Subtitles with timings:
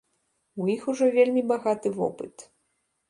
[0.63, 2.47] У іх ужо вельмі багаты вопыт.